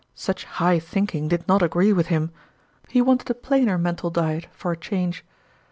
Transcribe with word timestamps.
Such 0.15 0.45
high 0.45 0.79
think 0.79 1.13
ing 1.13 1.27
did 1.27 1.47
not 1.47 1.61
agree 1.61 1.93
with 1.93 2.07
him; 2.07 2.31
he 2.87 3.03
wanted 3.03 3.29
a 3.29 3.35
plainer 3.35 3.77
mental 3.77 4.09
diet 4.09 4.47
for 4.51 4.71
a 4.71 4.75
change. 4.75 5.23